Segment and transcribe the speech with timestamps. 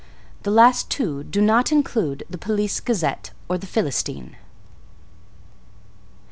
[0.41, 4.35] The last two do not include The Police Gazette or The Philistine.